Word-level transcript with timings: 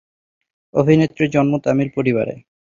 অভিনেত্রীর 0.73 1.29
জন্ম 1.35 1.53
তামিল 1.65 1.89
পরিবাবে। 1.97 2.35